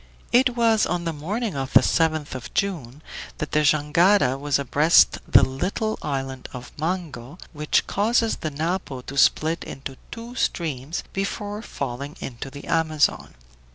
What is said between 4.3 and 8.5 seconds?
was abreast the little island of Mango, which causes the